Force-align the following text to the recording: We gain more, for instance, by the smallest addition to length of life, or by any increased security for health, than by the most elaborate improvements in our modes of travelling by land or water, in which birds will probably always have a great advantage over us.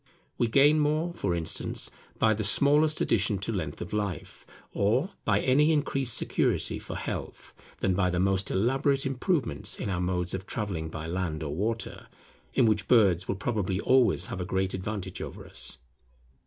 We 0.39 0.47
gain 0.47 0.79
more, 0.79 1.13
for 1.13 1.35
instance, 1.35 1.91
by 2.17 2.33
the 2.33 2.43
smallest 2.43 3.01
addition 3.01 3.37
to 3.37 3.51
length 3.51 3.81
of 3.81 3.93
life, 3.93 4.47
or 4.73 5.11
by 5.25 5.41
any 5.41 5.71
increased 5.71 6.15
security 6.15 6.79
for 6.79 6.95
health, 6.95 7.53
than 7.81 7.93
by 7.93 8.09
the 8.09 8.19
most 8.19 8.49
elaborate 8.49 9.05
improvements 9.05 9.75
in 9.75 9.91
our 9.91 10.01
modes 10.01 10.33
of 10.33 10.47
travelling 10.47 10.89
by 10.89 11.05
land 11.05 11.43
or 11.43 11.53
water, 11.53 12.07
in 12.55 12.65
which 12.65 12.87
birds 12.87 13.27
will 13.27 13.35
probably 13.35 13.79
always 13.79 14.25
have 14.25 14.41
a 14.41 14.43
great 14.43 14.73
advantage 14.73 15.21
over 15.21 15.45
us. 15.45 15.77